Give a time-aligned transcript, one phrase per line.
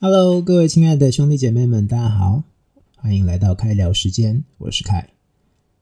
[0.00, 2.44] Hello，各位亲爱的兄弟姐妹们，大家好，
[2.94, 5.08] 欢迎来到开聊时间，我是凯。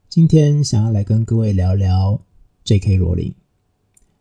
[0.09, 2.23] 今天想要来跟各位聊聊
[2.65, 2.97] J.K.
[2.97, 3.35] 罗琳。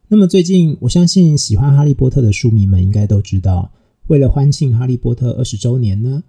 [0.10, 3.72] 那么最近，我相信喜欢哈利波特的书迷们应该都知道，
[4.08, 6.22] 为了欢庆哈利波特二十周年呢，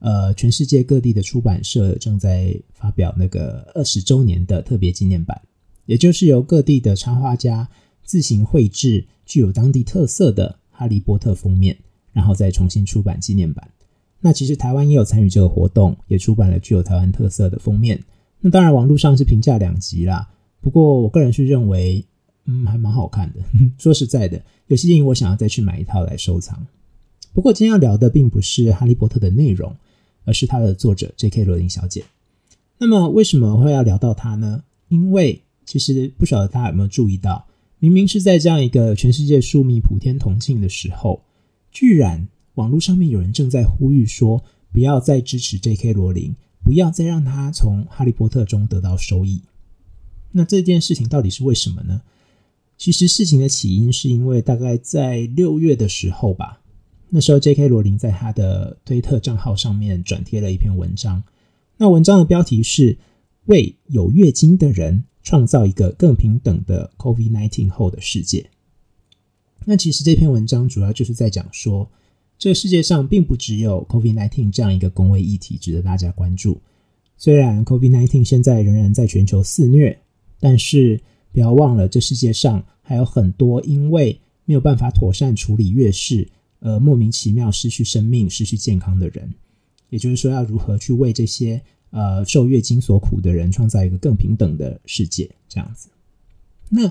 [0.00, 5.40] 呃，全世界各地的出版社正在发表那个二十周年的特别纪念版，
[5.86, 7.68] 也就是由各地的插画家
[8.02, 11.78] 自行绘制具有当地特色的哈利波特封面。
[12.12, 13.68] 然后再重新出版纪念版。
[14.20, 18.00] 那其实台湾也有参与这个活动，也出版了具有台湾特色的封面。
[18.40, 20.28] 那当然网络上是评价两极啦。
[20.60, 22.04] 不过我个人是认为，
[22.44, 23.40] 嗯，还蛮好看的。
[23.78, 26.64] 说实在的，有些电影我想要再去买一套来收藏。
[27.32, 29.74] 不过今天要聊的并不是《哈利波特》的内容，
[30.24, 31.44] 而是它的作者 J.K.
[31.44, 32.04] 罗琳小姐。
[32.78, 34.62] 那么为什么会要聊到她呢？
[34.88, 37.46] 因为其实不晓得大家有没有注意到，
[37.80, 41.20] 明明是在这样一个全世界书迷普天同庆的时候。
[41.72, 45.94] 居然网络上面有人正在呼吁说，不要再支持 J.K.
[45.94, 49.42] 罗琳，不要再让他从《哈利波特》中得到收益。
[50.30, 52.02] 那这件事情到底是为什么呢？
[52.78, 56.60] 其实事情的起因是因为大概在六月的时候吧，
[57.08, 57.68] 那时候 J.K.
[57.68, 61.22] 罗琳在他的推特账号上面转贴了一篇文章。
[61.78, 62.98] 那文章的标题是
[63.46, 68.50] “为有月经的人创造一个更平等的 COVID-19 后的世界”。
[69.64, 71.88] 那其实这篇文章主要就是在讲说，
[72.38, 76.60] 这世界上并不只有 COVID-19 这样一个公卫议题值得大家关注。
[77.16, 79.96] 虽然 COVID-19 现在仍然在全球肆虐，
[80.40, 81.00] 但是
[81.32, 89.32] 不要忘了，这世界上还有很多因为没有办法妥善处理月事，而莫名其妙失去生命、失去健康的人。
[89.90, 95.30] 也就是说，要如何去为这些呃受月经所苦的人创造一个更平等的世界？
[95.48, 95.88] 这样子。
[96.70, 96.90] 那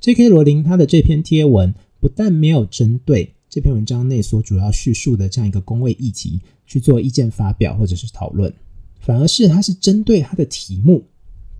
[0.00, 0.28] J.K.
[0.28, 1.74] 罗琳他的这篇贴文。
[2.02, 8.52] 不但没有针对这篇文章内所主要叙述的这样一个工位议题去做意见发表或者是讨论，
[8.98, 11.04] 反而是他是针对他的题目。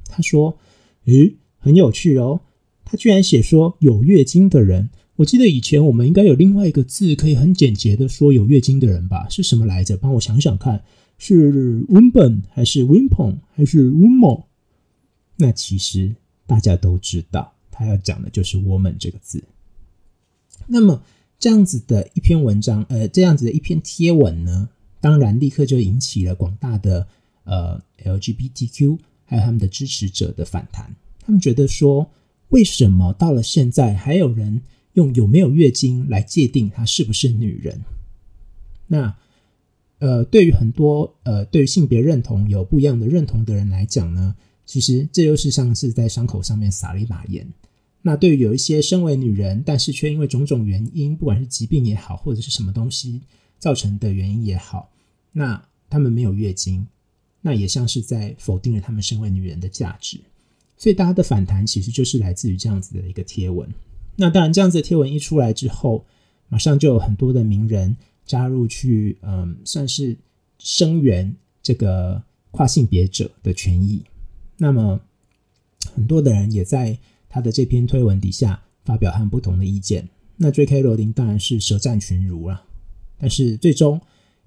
[0.09, 0.59] 他说
[1.07, 2.41] ：“诶，很有趣哦。”
[2.85, 4.91] 他居然写说有月经的人。
[5.14, 9.29] 我记得以前我们应该有另外一个字可以很简洁的说有月经的人吧？
[9.29, 9.97] 是什么来着？
[9.97, 10.83] 帮我想想看，
[11.19, 14.42] 是 woman 还是 women 还是 woman？
[15.36, 16.13] 那其实
[16.47, 19.45] 大家都知道，他要讲的就是 woman 这个字。
[20.67, 21.02] 那么
[21.39, 24.68] 这样子的一篇文章，呃，这样子的一篇贴文呢，
[25.00, 27.06] 当然立刻就引起了广大的
[27.45, 30.95] 呃 LGBTQ 还有他们的支持者的反弹。
[31.24, 32.11] 他们觉得说，
[32.48, 34.62] 为什么到了现在还有人
[34.95, 37.80] 用有没有月经来界定她是不是女人？
[38.86, 39.17] 那
[39.98, 44.34] 呃，对于很多呃对于性别认同有不一样的认同的人来讲呢，
[44.67, 47.46] 其实这又是像是在伤口上面撒了一把盐。
[48.05, 53.20] 那对于有一些身为女人，但是却因为种种原因，不管是疾病也好，或者是什么东西
[53.61, 54.90] 造成的原因也好，
[55.30, 56.85] 那她们没有月经，
[57.41, 60.18] 那也像是在否定了她们身为女人的价值。
[60.77, 63.68] 所以大家的反弹其实就是来自于这样子的一个贴文。
[64.17, 66.05] 那当然，这样子的贴文一出来之后，
[66.48, 67.96] 马上就有很多的名人
[68.27, 70.17] 加入去，嗯，算是
[70.58, 72.20] 声援这个
[72.51, 74.02] 跨性别者的权益。
[74.57, 75.01] 那么
[75.95, 76.98] 很多的人也在。
[77.33, 80.07] 他的这篇推文底下发表很不同的意见，
[80.37, 80.83] 那 J.K.
[80.83, 82.63] 罗琳当然是舌战群儒了。
[83.17, 83.98] 但是最终，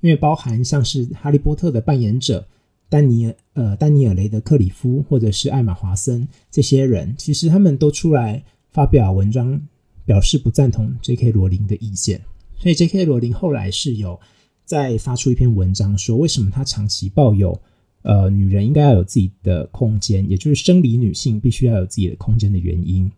[0.02, 2.48] 因为包含像是哈利波特的扮演者
[2.88, 9.60] 丹尼尔呃丹尼尔雷德克里夫或者是艾玛华森这些人，其实他们都出来发表文章，
[10.06, 11.32] 表示不赞同 J.K.
[11.32, 12.22] 罗琳的意见。
[12.56, 13.06] 所以 J.K.
[13.06, 14.20] 罗琳后来是有
[14.64, 17.60] 再发出一篇文章，说为什么他长期抱有。
[18.08, 23.12] 呃，女人应该要有自己的空间，也就是生理女性必须要有自己的空间的原因。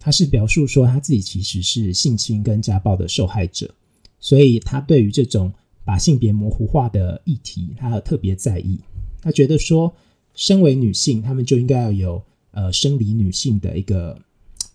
[0.00, 3.74] 他是表述说，他自己其实是性侵跟家暴的受害者，
[4.18, 5.52] 所以他对于这种
[5.84, 8.80] 把性别模糊化的议题，他特别在意。
[9.20, 9.94] 他觉得说，
[10.34, 14.18] 身为女性，她们就应该要有呃生理女性的一个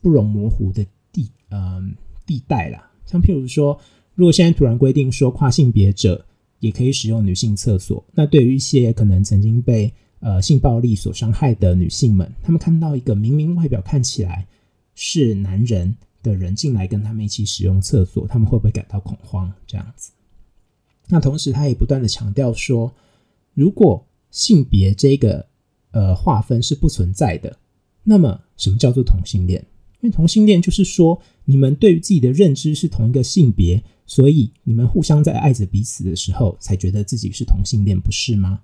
[0.04, 1.96] 不容模糊的地嗯
[2.28, 2.92] 地带啦。
[3.08, 3.76] 像譬如说，
[4.14, 6.24] 如果现在突然规定说跨性别者。
[6.60, 8.04] 也可以使用女性厕所。
[8.14, 14.48] 那对于一些可能曾经被呃性暴力所伤害的女性们，她们看到一个明明外表看起来
[14.96, 19.52] 是男人的人进来跟他们一起使用厕所，他们会不会感到恐慌？
[19.66, 20.12] 这样子。
[21.08, 22.94] 那同时，他也不断的强调说，
[23.54, 25.46] 如果性别这个
[25.92, 27.58] 呃划分是不存在的，
[28.04, 29.66] 那么什么叫做同性恋？
[30.02, 33.84] 因为同性恋就是说，你们对于自己的认知是同一个性别。
[34.10, 38.60] 所以你们互相在爱着彼此的时候，才觉得自己是同性恋，不是吗？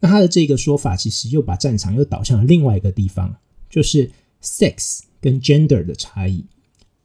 [0.00, 3.36] 那他的这个说法，其实又把战场又导向了另外一个地方，
[3.68, 4.10] 就是
[4.42, 6.46] sex 跟 gender 的差异。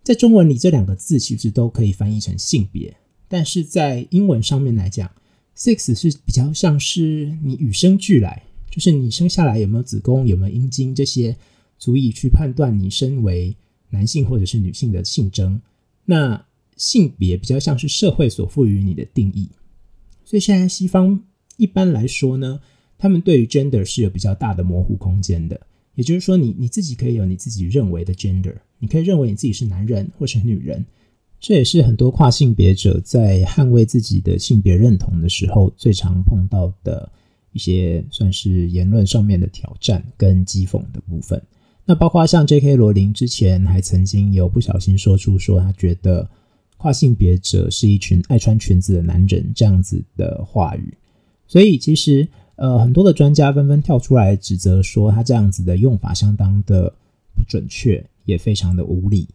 [0.02, 2.96] 在中文里，这两个字其实都可以翻译成性别，
[3.28, 5.12] 但是在英文上面来讲
[5.58, 11.36] ，sex 是比较像是你与生俱来，就是你生下来有没有子宫、有没有阴茎这些，
[11.78, 13.54] 足以去判断你身为
[13.90, 15.62] 男性或者是女性的性征。
[16.06, 16.46] 那
[16.76, 19.50] 性别比较像是社会所赋予你的定义。
[20.24, 21.22] 所以现在西方
[21.58, 22.60] 一般来说呢，
[22.98, 25.60] 他们对于 gender 是有比较大的模糊空间的。
[25.96, 30.86] 也就是说，你你自己可以有你自己认为的 gender，你可以认为你自己是男人或是女人。
[31.40, 37.10] 这也是很多跨性别者在捍卫自己的性别认同的时候最常碰到的
[37.52, 41.40] 一些算是言论上面的挑战跟讥讽的部分。
[41.86, 42.76] 那包括像 J.K.
[42.76, 46.28] 罗琳之前还曾经有不小心说出说他觉得
[46.86, 50.94] 跨性别者是一群爱穿裙子的男人这样子的话语。
[51.48, 52.28] 所以其实
[52.58, 56.94] 呃很多的专家纷纷跳出来指责说他这样子的用法相当的
[57.34, 59.28] 不准确，也非常的无理。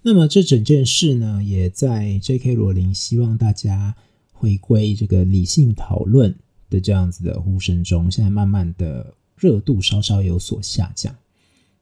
[0.00, 2.54] 那么这整件事呢，也在 J.K.
[2.54, 3.96] 罗琳希望大家
[4.30, 6.32] 回归这个理性讨论
[6.70, 11.12] 的这样子的呼声中，现在慢慢的热度稍稍有所下降。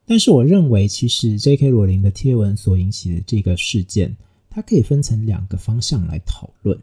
[0.06, 1.68] 但是我认为，其实 J.K.
[1.68, 4.16] 罗琳的贴文所引起的这个事件，
[4.54, 6.78] 它可以分成两个方向来讨论。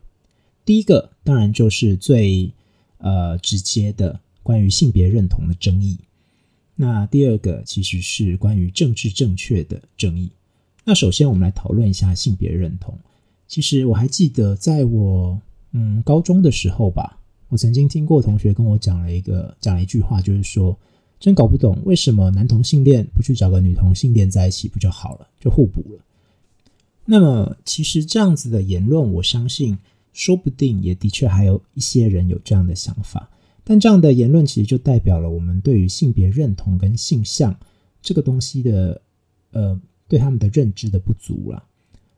[0.66, 2.52] 第一个当然就是最
[2.98, 5.98] 呃直接的关于性别认同的争议，
[6.76, 10.30] 那第二个其实是关于政治正确的争议。
[10.84, 12.94] 那首先，我们来讨论一下性别认同。
[13.48, 15.40] 其实我还记得，在我
[15.72, 17.18] 嗯高中的时候吧，
[17.48, 20.78] 我曾经听过同学跟我讲了一个讲了一句话，就是说，
[21.20, 26.04] 真搞不懂为什么男同性恋不去找个女同性恋在一起不就好了，就互补了。
[27.06, 29.78] 那么，其实这样子的言论，我相信
[30.14, 33.30] 说不定也的确还有一些人有这样的想法。
[33.64, 37.56] 但这样的言论其实就代表了我们对于性别认同跟性向
[38.02, 39.02] 这个东西的
[39.52, 39.80] 呃。
[40.08, 41.64] 对他们的认知的不足了。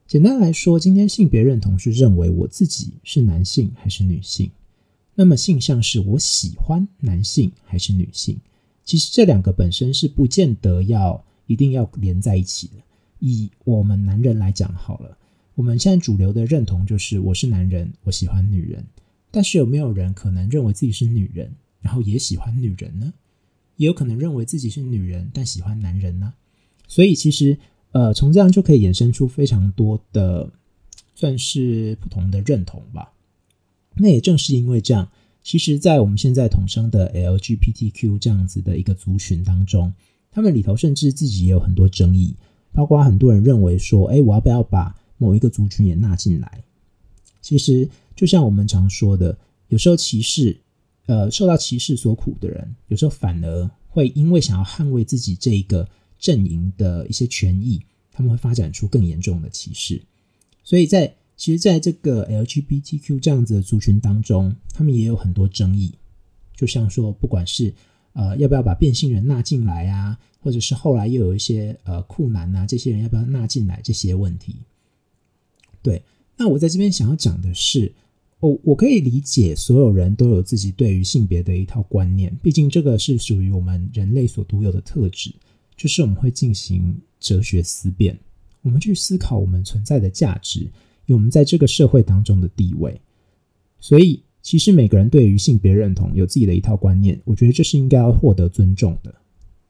[0.04, 4.50] 简单来说，今天性别认同是认为我自己是男性还是女性，
[5.14, 8.36] 那么性向是我喜欢男性还是女性。
[8.84, 12.82] 其实这两个本身是不见得要一定要连在一起的。
[13.26, 15.16] 以我们男人来讲好了，
[15.54, 18.84] 我们现在主流的认同就是我是男人，我喜欢女人。
[19.30, 21.50] 但是有没有人可能认为自己是女人，
[21.80, 23.12] 然后也喜欢女人呢？
[23.76, 26.34] 也有可能认为自己是女人，但喜欢男人呢？
[26.86, 27.58] 所以其实。
[27.94, 30.50] 呃，从这样就可以衍生出非常多的，
[31.14, 33.12] 算是不同的认同吧。
[33.94, 35.08] 那也正是因为这样，
[35.44, 39.94] 其实，在我们现在统称的 LGBTQ 这样子的一个族群当中，
[40.32, 42.34] 他们里头甚至自己也有很多争议，
[42.74, 46.62] 包括很多人认为说，哎，我要不要把某一个族群也纳进来？
[47.40, 49.38] 其实，就像我们常说的，
[49.68, 50.60] 有时候歧视，
[51.06, 55.88] 呃，受到歧视所苦的人，有时候反而会因为想要捍卫自己这一个。
[56.16, 60.00] 阵营的一些权益，他们会发展出更严重的歧视。
[60.62, 65.92] 所以在其实，在这个 LGBTQ 这样子的族群当中，他们也有很多争议。
[66.56, 67.74] 就像说，不管是
[68.14, 74.56] 呃要不要把变性人纳进来啊，或者是后来又有一些呃酷男啊，这些人要不要纳进来这些问题。
[75.82, 76.02] 对，
[76.36, 77.92] 那我在这边想要讲的是，
[78.40, 85.30] 我我可以理解所有人都有自己对于性别的一套观念，毕竟这个是属于我们人类所独有的特质。
[85.76, 88.16] 就是我们会进行哲学思辨，
[88.62, 90.70] 我们去思考我们存在的价值，
[91.06, 93.00] 有我们在这个社会当中的地位。
[93.80, 99.12] 所以，其实每个人对于性别认同有自己的一套观念，我觉得这是应该要获得尊重的。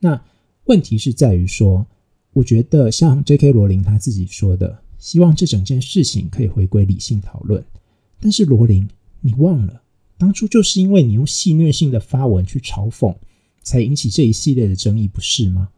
[0.01, 0.21] 那
[0.65, 1.87] 问题是在于说，
[2.33, 3.53] 我觉得像 J.K.
[3.53, 7.65] 罗琳他自己说的，希望这整件事情可以回归理性讨论。
[8.21, 8.89] 但是罗琳，
[9.21, 9.81] 你忘了，
[10.19, 13.15] 当初就是因为你用戏谑性的发文去嘲讽，
[13.63, 15.69] 才引起这一系列的争议，不是吗？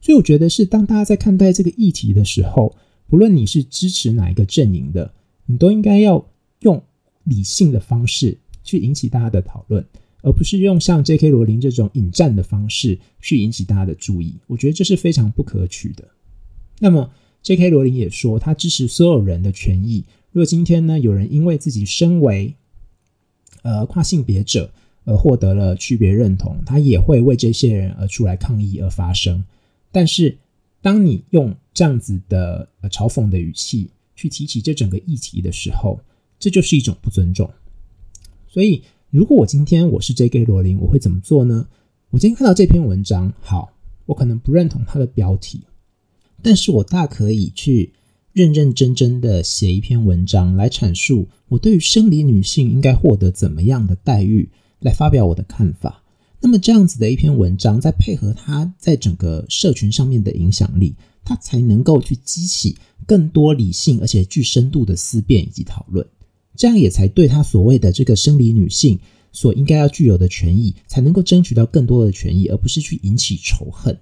[0.00, 2.74] 所以我觉得是，当大家在看待这个议题的时候，
[3.06, 5.14] 不论你是支持哪一个阵营的，
[5.46, 6.26] 你都应该要
[7.24, 9.84] 理性的方式去引起大家的讨论，
[10.22, 11.30] 而不是用像 J.K.
[11.30, 14.34] 罗琳这种引战的方式去引起大家的注意。
[14.46, 16.08] 我觉得这是非常不可取的。
[16.78, 17.10] 那么
[17.42, 17.70] J.K.
[17.70, 20.04] 罗琳也说，他支持所有人的权益。
[20.30, 22.54] 如果今天呢，有人因为自己身为
[23.62, 24.72] 呃跨性别者
[25.04, 29.44] 而获得了区别认同，他也会为这些人而出来抗议而发声。
[29.90, 30.38] 但是，
[30.80, 36.00] 当你用这样子的呃嘲讽的语气去提起这整个议题的时候，
[36.42, 37.48] 这就是一种不尊重。
[38.48, 40.44] 所以，如果我今天我是 J.K.
[40.44, 41.68] 罗琳，我会怎么做呢？
[42.10, 43.72] 我今天看到这篇文章，好，
[44.06, 45.60] 我可能不认同它的标题，
[46.42, 47.92] 但是我大可以去
[48.32, 56.02] 认认真真的写一篇文章来阐述我对于生理女性应该获得怎么样的待遇，来发表我的看法。
[56.40, 66.04] 那么这样子的一篇文章，再配合它在整个社群上面的影响力，它才能够去激起更多理性而且具深度的思辨以及讨论。
[66.56, 68.98] 这样也才对他所谓的这个生理女性
[69.32, 73.98] 所应该要具有的权益，才能够争取到更多的权益，而不是去引起仇恨。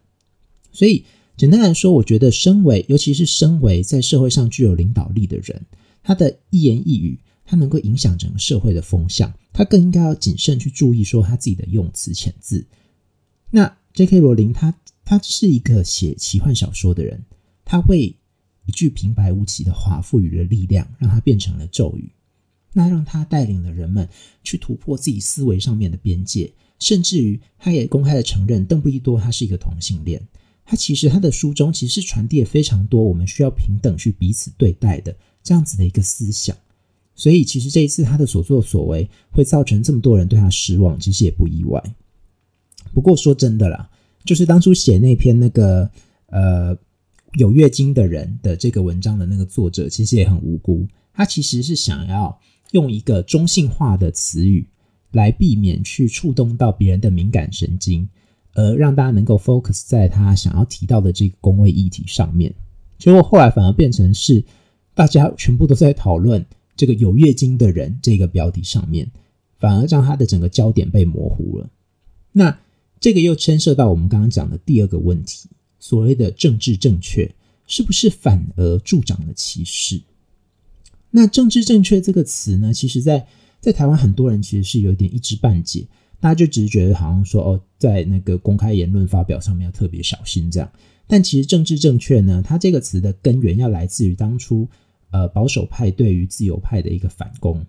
[0.72, 1.04] 所以，
[1.36, 5.64] 简单来说，我觉得身为，尤其是身为在社会上具有领导力的人，
[6.02, 12.66] 他的一言一语，他能够影响整个社会的风向，他更应该要谨慎去注意说他自己的用词遣字。
[13.50, 14.20] 那 J.K.
[14.20, 17.24] 罗琳，他他是一个写奇幻小说的人，
[17.64, 18.14] 他会
[18.66, 22.12] 一句平白无奇的话赋予了力量，让它变成了咒语，
[22.72, 24.08] 那让他带领了人们
[24.42, 30.22] 去突破自己思维上面的边界，甚至于他也公开的承认邓布利多他是一个同性恋。
[30.64, 35.12] 他其实他的书中其实传递了非常多我们需要平等去彼此对待的
[35.42, 36.56] 这样子的一个思想，
[37.16, 41.82] 所以其实这一次他的所作所为会造成这么多人对他失望，其实也不意外。
[42.94, 43.90] 不过说真的啦，
[44.24, 45.90] 就是当初写那篇那个
[46.26, 46.76] 呃
[47.32, 52.38] 有月经的人的这个文章的那个作者，其实也很无辜，他其实是想要
[52.72, 54.66] 用一个中性化的词语
[55.12, 58.08] 来避免去触动到别人的敏感神经。
[58.52, 62.52] 而让大家能够 focus 在他想要提到的这个工位议题上面，
[62.98, 64.44] 结果后来反而变成是
[64.92, 69.08] 大家全部都在讨论这个有月经的人这个标题上面，
[69.60, 71.70] 反而让他的整个焦点被模糊了。
[72.32, 72.58] 那
[72.98, 75.48] 这个又牵涉到我们刚刚讲的第二个问题，
[75.78, 77.32] 所谓的政治正确
[77.68, 80.02] 是不是反而助长了歧视？
[81.10, 83.26] 那政治正确这个词呢，其实在
[83.60, 85.86] 在台湾很多人其实是有点一知半解。
[86.20, 90.70] 大家就只是觉得好像说哦，在那个公开言论发表上面要特别小心这样，
[91.06, 94.68] 但其实政治正确呢，它这个词的根源要来自于当初
[95.12, 97.64] 呃保守派对于自由派的一个反攻。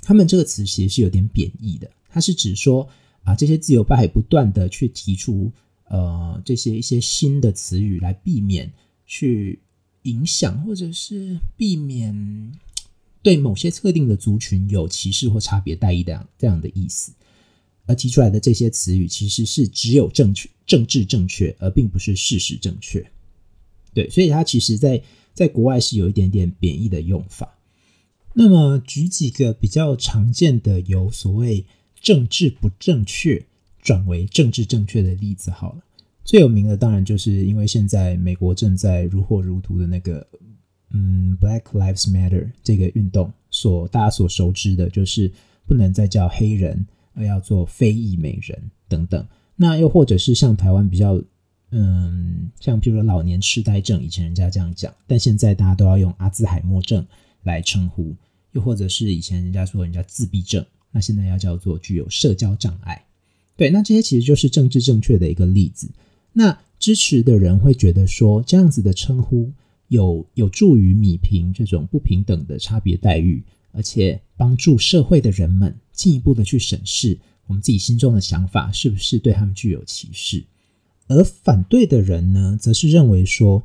[0.00, 2.88] 他们这个词其实是有点贬义的，它是指说
[3.22, 5.52] 啊这些自由派不断的去提出
[5.88, 8.72] 呃这些一些新的词语来避免
[9.04, 9.60] 去
[10.08, 12.52] 影响或者是避免
[13.22, 17.12] 对某些特定的族群有歧视或差别待遇的这样的意思。
[17.86, 23.10] 而提出来的这些词语，其实是只有正确、政治正确，而并不是事实正确。
[23.94, 27.58] 对，所以它其实，在在国外是有一点点贬义的用法。
[28.34, 31.64] 那么，举几个比较常见的由所谓
[31.98, 33.46] 政治不正确
[33.80, 35.82] 转为政治正确的例子，好了，
[36.28, 40.26] 最有名的当然就是因为现在美国正在如火如荼的那个
[40.90, 45.32] 嗯，Black Lives Matter 这个运动，所大家所熟知的就是
[45.66, 46.86] 不能再叫黑人。
[47.14, 51.20] 而要做非裔美人等等，那又或者是像台湾比较，
[51.72, 57.04] 嗯，像譬如说老年痴呆症，以前人家这样讲，但现在大家都要用阿兹海默症
[57.42, 58.14] 来称呼，
[58.52, 63.04] 又或者是以前人家说人家自闭症，那现在要叫做具有社交障碍。
[63.56, 65.90] 对，那这些其实就是政治正确的一个例子。
[66.38, 69.52] 那支持的人会觉得说，这样子的称呼
[69.88, 73.42] 有有助于米平这种不平等的差别待遇。
[73.72, 77.16] 而且帮助社会的人们进一步的去审视
[77.46, 80.42] 我们自己心中的想法是不是对他们具有歧视，
[81.06, 83.62] 而反对的人呢，则是认为说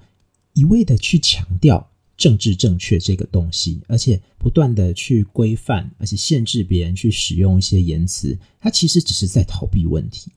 [0.53, 10.31] 一味的去强调政治正确这个东西，而且不断的去规范，而且限制别人去使用一些言辞，它其实只是在逃避问题。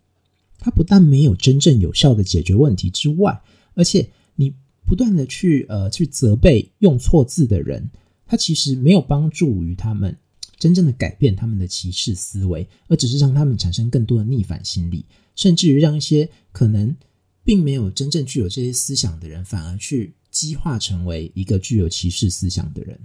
[0.58, 3.40] 它不但没有真正有效的解决问题之外，
[3.75, 4.52] 而且你
[4.86, 7.90] 不断的去呃去责备用错字的人。
[8.26, 10.16] 它其实没有帮助于他们
[10.58, 15.04] 真正的改变他们的歧视思维，而只是让他们产生更多的逆反心理，
[15.36, 16.96] 甚至于让一些可能
[17.44, 22.98] 并没有真正具有这些思想的人，反而去激化成为一个具有歧视思想的人。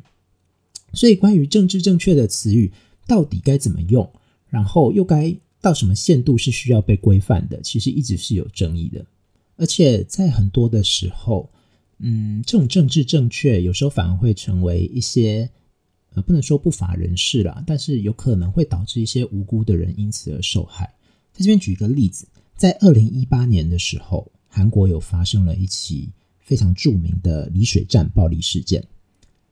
[0.94, 2.72] 所以，关于政治正确的词语
[3.06, 4.12] 到底该怎么用，
[4.50, 9.06] 然后又该到什么限度是需要被规范的，其实一直是有争议的，
[9.56, 11.50] 而且在很多的时候。
[12.04, 15.48] 嗯，这种政治正确有时候反而会成为一些
[16.16, 20.92] 呃，不能说不法人士啦，但是有可能会导致一些无辜的人因此而受害。
[21.32, 22.26] 在这边举一个例子，
[22.56, 28.84] 在二零一八年的时候，韩国有发生了一起非常著名的丽水站暴力事件。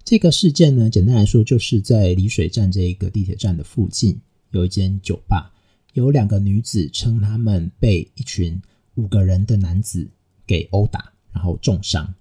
[0.03, 5.53] 这个事件呢，简单来说，就是在丽水站这一个地铁站的附近有一间酒吧，
[5.93, 8.61] 有两个女子称他们被一群
[8.95, 10.09] 五个人的男子
[10.45, 12.13] 给殴打，然后重伤。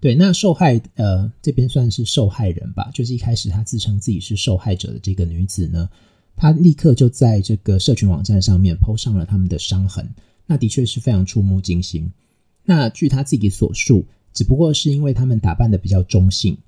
[0.00, 5.88] 对，那受害呃这边算是受害人吧，就是一开始她自称自己是受害者的这个女子呢，
[6.36, 10.06] 她立刻就在这个社群网站上面 PO 上了他们的伤痕，
[10.46, 12.10] 那的确是非常触目惊心。
[12.64, 16.58] 那据她自己所述，只不过是因为他们打扮的比较中性，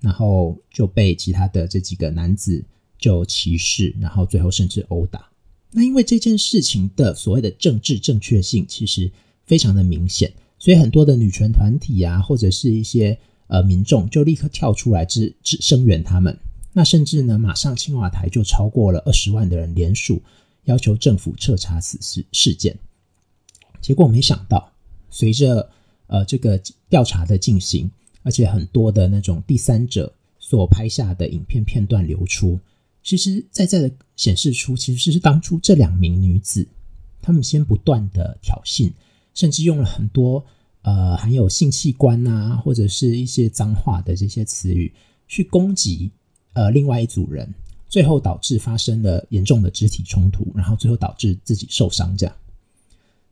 [0.00, 2.64] 然后就被其他的这几个男子
[2.98, 5.28] 就歧视，然后最后甚至殴打。
[5.76, 9.12] 那因为这件事情的所谓的政治正确性其实
[9.44, 10.32] 非常的明显。
[10.58, 13.16] 所以很多的女权团体啊，或者是一些
[13.48, 16.34] 呃民众，就立刻跳出来支支声援他们。
[16.72, 20.22] 那甚至呢，马上青瓦台就超过了二十万的人联署，
[20.64, 22.74] 要求政府彻查此事事件。
[23.82, 24.72] 结果没想到，
[25.10, 25.68] 随着
[26.06, 27.90] 呃这个调查的进行，
[28.22, 32.58] 而且很多的那种第三者所拍下的影片片段流出，
[33.06, 36.66] 其实在在的显示出，其实是当初这两名女子，
[37.22, 38.92] 她们先不断的挑衅，
[39.32, 40.44] 甚至用了很多
[40.82, 44.92] 呃含有性器官啊，或者是一些脏话的这些词语
[45.28, 46.10] 去攻击。
[46.54, 47.48] 呃，另外一组人，
[47.86, 52.34] 最后导致发生了严重的肢体冲突，然后最后导致自己受伤，这样，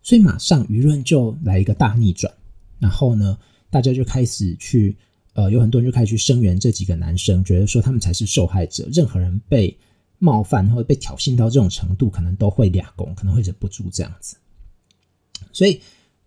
[0.04, 2.32] 所以马上舆论就来一个大逆转，
[2.78, 3.36] 然后呢，
[3.70, 4.96] 大家就开始去，
[5.34, 9.76] 呃，有很多人就开始去声援这几个男生，觉得说他们才是受害者，任何人被
[10.18, 14.36] 冒犯或者被挑衅到这种程度，可能都会俩拱，可能会忍不住这样子。
[15.52, 15.80] 所以，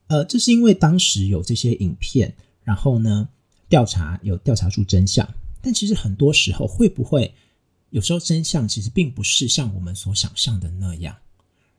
[0.07, 3.27] 呃，这是因为当时有这些影片，然后呢，
[3.69, 5.27] 调查有调查出真相。
[5.61, 7.33] 但其实很多时候，会不会
[7.89, 11.15] 有时候真相其实并不是像我们所想象的那样？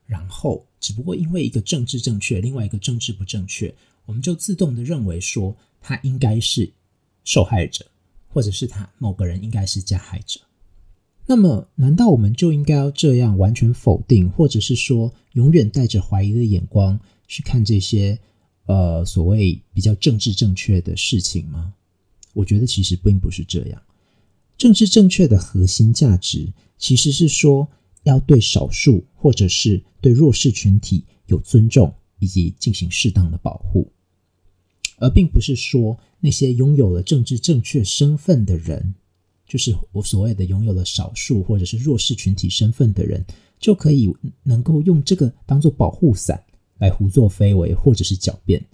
[0.07, 3.75] 然后，只不过因为一个政治正确，另外一个政治不正确，
[4.07, 6.71] 我们就自动的认为说他应该是
[7.29, 7.85] 受害者，
[8.27, 10.41] 或者是他某个人应该是加害者。
[11.27, 18.19] 那么，难道我们就应该要这样完全否定，或者是说永远带着怀疑的眼光去看这些
[18.65, 21.75] 呃所谓比较政治正确的事情吗？
[22.33, 23.83] 我觉得其实并不是这样。
[24.57, 27.69] 政治正确的核心价值其实是说，
[28.05, 33.87] 要对少数或者是对弱势群体有尊重，以及进行适当的保护，
[34.99, 38.95] 而并不是说那些拥有了政治正确身份的人，
[39.47, 43.25] 就是我所谓的拥有了少数或者是弱势群体身份的人，
[43.59, 46.43] 就可以能够用这个当做保护伞
[46.79, 48.65] 来胡作非为或者是狡辩。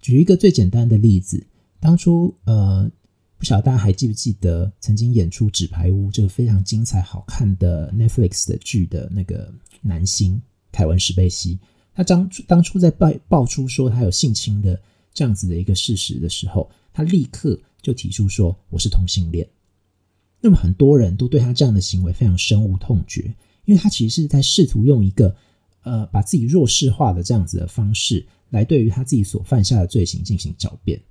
[0.00, 1.46] 举一个最简单的例子。
[1.80, 2.90] 当初，呃，
[3.38, 9.48] 不晓得大家还记不记得曾经演出《纸牌屋》这个非常精彩、好看的 Netflix 的剧的那个
[9.80, 11.56] 男星凯文·史贝西，
[11.94, 14.80] 他当当初在爆爆出说他有性侵的
[15.18, 19.44] 这样子的一个事实的时候，他立刻就提出说我是同性恋。
[20.40, 25.34] 那么很多人都对他这样的行为非常深恶痛绝，因为他其实是在试图用一个
[25.82, 31.02] 呃把自己弱势化的这样子的方式来对于他自己所犯下的罪行进行狡辩。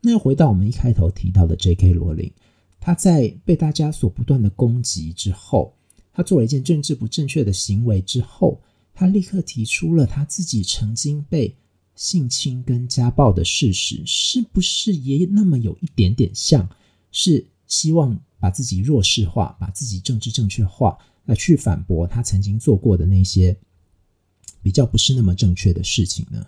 [0.00, 1.92] 那又回到我们一开头提到的 J.K.
[1.92, 2.32] 罗琳，
[2.80, 5.74] 他在被大家所不断的攻击之后，
[6.14, 8.62] 他做了一件政治不正确的行为之后，
[8.94, 11.54] 他立刻提出了他自己曾经被
[11.94, 16.68] 性侵跟家暴的事实，是不是也那么有一点点像
[17.10, 23.56] 是希望把自己弱势化，把自己政治正确化，来去反驳他曾经做过的那些
[24.62, 26.46] 比较不是那么正确的事情呢？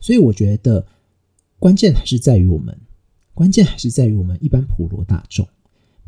[0.00, 0.86] 所以我觉得。
[1.60, 2.74] 关键还是在于我们，
[3.34, 5.46] 关键还是在于我们一般普罗大众。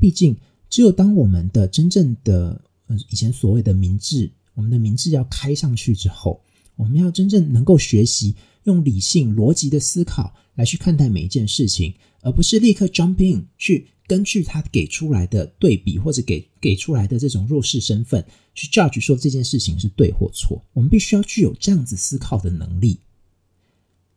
[0.01, 0.35] 毕竟，
[0.71, 6.43] 只有当我们的真正的呃以前所谓的明智，我们的明智要开上去之后，
[6.77, 20.63] 我们要真正能够学习用理性逻辑的思考来去看待每一件事情，而不是立刻 jump in 去根据他给出来的对比或者给给出来的这种弱势身份去 judge 说这件事情是对或错。
[20.73, 22.99] 我们必须要具有这样子思考的能力。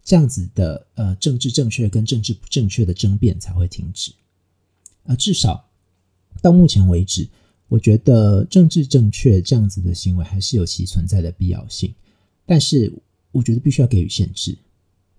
[0.03, 4.11] 这样子的呃政治正确跟政治不正确的争辩才会停止，
[5.05, 5.67] 啊，至少
[6.43, 7.27] 到目前为止，
[7.67, 11.91] 我觉得政治正确这样子的行为还是有其存在的必要性，
[12.45, 12.93] 但是
[13.31, 14.57] 我觉得必须要给予限制，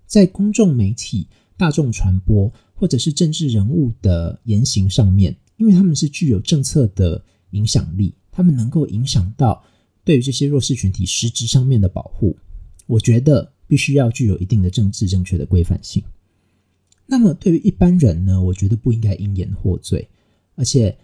[0.06, 9.64] 在公众媒体、大众传播或者是政治人物的言行上面，因为他们是具有政策的影响力，他们能够影响到
[10.04, 12.36] 对于这些弱势群体实质上面的保护，
[12.86, 13.52] 我觉得。
[13.68, 16.00] 必须要具有一定的政治正确的规范性。
[17.04, 18.40] 那么，对于一般人呢？
[18.40, 20.08] 我觉得不应该因言获罪。
[20.54, 20.96] 而且，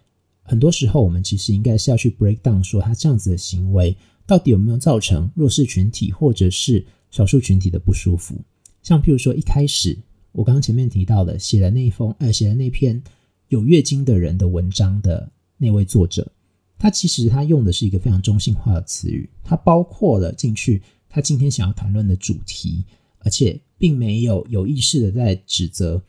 [0.45, 8.37] 很多时候我们其实应该是要去 break down，说他这样子的行为到底有没有造成弱势群体或者是少数群体的不舒服。
[8.83, 9.97] 像譬如说，一开始
[10.33, 13.03] 我刚刚前面提到的，写了那封呃，写了那篇
[13.49, 16.31] 有月经的人的文章的那位作者，
[16.79, 20.83] 他其实他用的是一个非常中性化的词语，他包括了进去。
[21.15, 22.83] 他今天想要谈论的主题，
[23.19, 26.03] 而且并没有有意识的在指责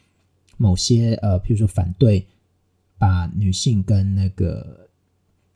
[0.56, 2.26] 某些呃，譬如说反对
[2.97, 4.83] 把女性跟那个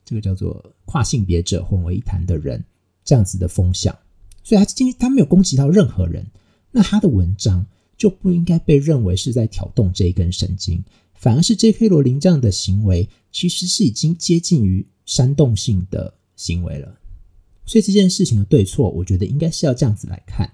[0.08, 2.64] 这个叫做跨性别者混为一谈的人
[3.04, 3.94] 这样子的风向，
[4.42, 6.26] 所以他今天他没有攻击到任何人，
[6.72, 7.66] 那他的文章
[7.98, 10.82] 就不应该被认为是在挑动这一根神经，
[11.14, 11.90] 反而是 J.K.
[11.90, 16.98] 罗琳这样的行为其实是已经接近于煽动性的行为了。
[17.66, 20.50] 所以这件事情的对错，我觉得应该是要这样子来看，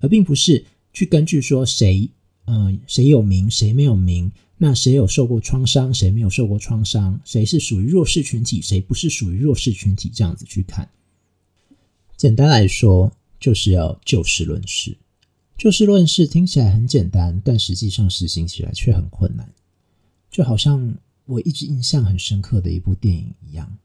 [0.00, 2.10] 而并不是去根据说谁，
[2.44, 7.20] 嗯，谁有名谁没有名，那谁有受过创伤，谁没有受过创伤？
[7.24, 10.10] 谁是属于弱势群体，谁不是属于弱势群体？
[10.12, 10.88] 这样子去看。
[12.16, 14.96] 简单来说，就是要就事论事。
[15.56, 19.48] 就事论事听起来很简单，但实际上实行起来却很困难。
[20.30, 20.94] 就好像
[21.24, 23.78] 我一直印象很深刻的一部电影一样。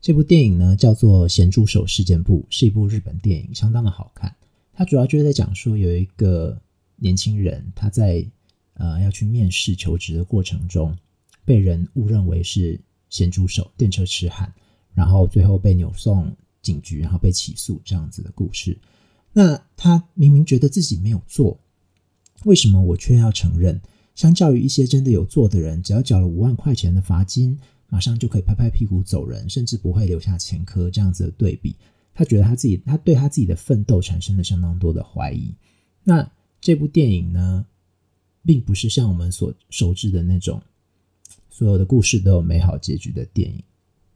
[0.00, 4.34] 这部电影呢叫做《咸猪手事件簿》，是一部日本电影，相当的好看。
[4.72, 6.58] 它主要就是在讲说有一个
[6.96, 8.26] 年轻人，他在
[8.74, 10.96] 呃要去面试求职的过程中，
[11.44, 14.52] 被人误认为是咸猪手、电车痴汉，
[14.94, 18.78] 然后最后被扭送警局，然后被起诉这样子的故事。
[19.32, 21.58] 那他明明觉得自己没有做，
[22.44, 23.80] 为什么我却要承认？
[24.14, 27.58] 相较于一些真的有做的人，只要缴了五万块钱的罚金，
[27.88, 31.74] 马上就可以拍拍屁股走人，甚至不会留下前科这样子的对比，
[32.14, 35.52] 他觉得他自己，他对他自己的奋斗产生了相当多的怀疑。
[36.04, 37.66] 那这部电影呢，
[38.44, 40.60] 并不是像我们所熟知的那种
[41.50, 43.62] 所有的故事都有美好结局的电影。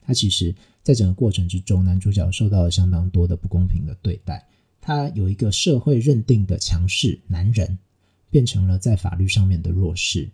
[0.02, 4.42] 它其实，在整个过程之中，男主角受到了相当多的不公平的对待。
[4.80, 7.78] 他有一个社会认定的强势男人，
[8.30, 10.26] 变成了在法律上面的弱势，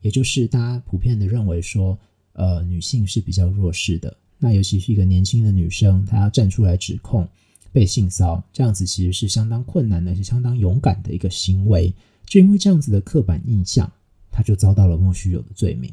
[0.00, 1.96] 也就是大家普遍的认为说，
[2.32, 4.16] 呃，女性是比较弱势的。
[4.36, 7.28] 那尤其是一个年轻的女生，她要站出来指控
[7.70, 11.94] 被性骚这样子其实是相当困难的，是相当勇敢的一个行为。
[12.30, 13.92] 就因为这样子的刻板印象，
[14.30, 15.92] 他就遭到了莫须有的罪名。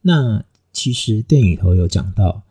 [0.00, 2.42] 那其实电影头有讲到，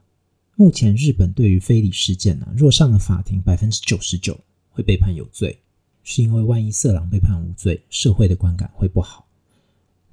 [0.56, 4.40] 目前日本对于非礼事件呢，若上了法庭，百分之九十九。
[4.72, 5.60] 会被判有罪，
[6.04, 9.28] 是因为万一色狼被判无罪，社会的观感会不好。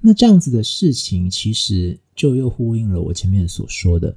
[0.00, 4.16] 那这样子的事情，其实就又呼应了我前面所说的，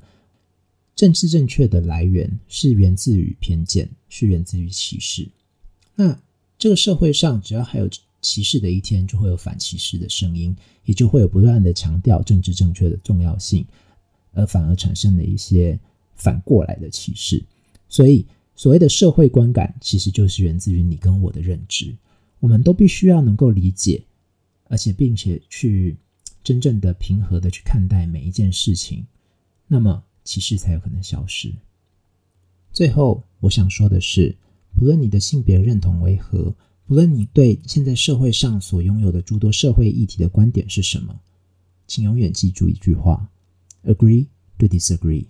[0.95, 5.27] 政治正确的来源是源自于偏见，是源自于歧视。
[5.93, 6.19] 那
[6.57, 7.87] 这个社会上，只要还有
[8.21, 10.55] 歧视的一天，就会有反歧视的声音，
[10.86, 13.65] 也就会有不断的强调政治正确的重要性，
[14.34, 15.79] 而反而产生了一些
[16.15, 17.43] 反过来的歧视，
[17.88, 18.25] 所以。
[18.55, 21.95] 所谓的社会观感，其实就是源自于你跟我的认知。
[22.41, 24.03] 我们都必须要能够理解，
[24.65, 25.95] 而且并且去
[26.43, 29.05] 真正的平和的去看待每一件事情，
[29.65, 31.53] 那么歧视才有可能消失。
[32.73, 34.36] 最后，我想说的是，
[34.77, 36.53] 不论你的性别认同为何，
[36.89, 41.21] 不论你对现在社会上所拥有的诸多社会议题的观点是什么，
[41.86, 43.30] 请永远记住一句话
[43.86, 44.25] ：agree
[44.58, 45.23] to disagree。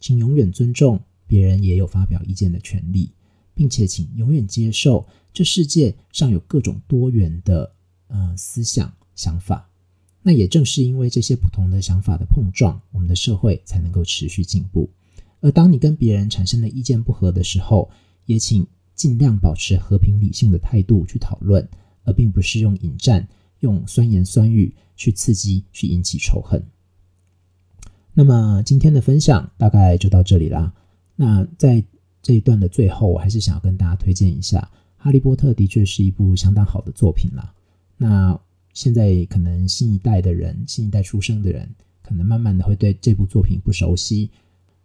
[0.00, 0.98] 请永远尊重。
[1.26, 3.10] 别人也有发表意见的权利，
[3.54, 7.70] 并且请永远接受这世界上有各种多元的
[8.08, 9.68] 呃思想想法。
[10.22, 14.88] 那也正是因为这些不同的想法的碰撞，我们的社会才能够持续进步。
[15.40, 17.90] 而当你跟别人产生了意见不合的时候，
[18.24, 21.68] 也请尽量保持和平理性的态度去讨论，
[22.04, 23.26] 而并不是用引战、
[23.60, 26.62] 用酸言酸语去刺激、去引起仇恨。
[28.12, 30.72] 那么今天的分享大概就到这里啦。
[31.16, 31.84] 那在
[32.22, 34.60] 这一段的最后，我还是想要跟大家推荐一下
[35.02, 37.52] 《哈利波特》，的确是一部相当好的作品啦。
[37.96, 38.38] 那
[38.72, 41.68] 现在可能新一代的人，新一代出生的人，
[42.02, 44.30] 可能慢慢的会对这部作品不熟悉。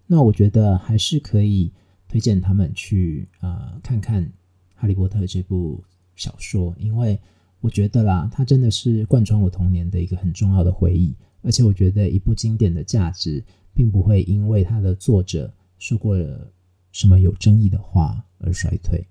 [0.05, 1.71] 那我觉得还是可以
[2.09, 4.25] 推荐他们去呃看看
[4.75, 5.81] 《哈利波特》这部
[6.17, 7.17] 小说，因为
[7.61, 11.15] 我觉得啦，它真的是贯穿我童年的一个很重要的回忆。
[11.41, 13.41] 而且我觉得一部经典的价值，
[13.73, 15.53] 并不会因为它的作者。
[15.77, 16.51] 说过了
[16.91, 19.07] 什么有争议的话而衰退？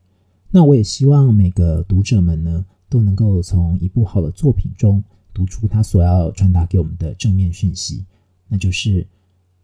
[0.51, 8.05] 那我也希望每个读者们呢，都能够从一部好的作品中读出他所要传达给我们的正面讯息，
[8.49, 9.07] 那就是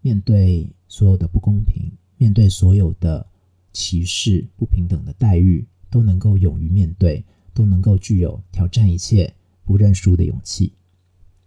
[0.01, 1.93] 面对所有的不公平，
[2.25, 3.27] 面对所有的
[3.75, 9.31] 歧视、不平等的待遇，都能够勇于面对，都能够具有挑战一切、
[9.63, 10.73] 不认输的勇气。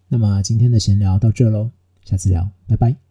[0.08, 1.72] 那么今天的闲聊到这喽，
[2.06, 3.07] 下次聊，拜拜。